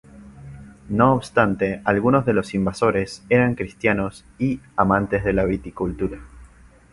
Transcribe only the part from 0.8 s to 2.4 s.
No obstante algunos de